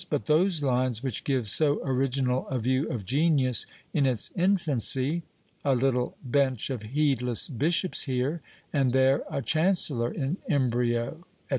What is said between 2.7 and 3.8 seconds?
of genius